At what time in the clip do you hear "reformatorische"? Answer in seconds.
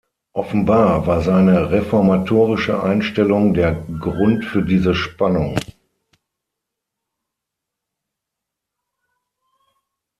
1.69-2.81